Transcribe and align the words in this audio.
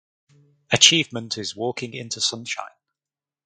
Achievement 0.71 1.37
is 1.37 1.55
walking 1.55 1.93
into 1.93 2.19
sunshine. 2.21 2.73